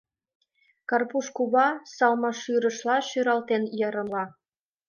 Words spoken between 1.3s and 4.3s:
кува салмашӱрышла шӱралтен йырымла.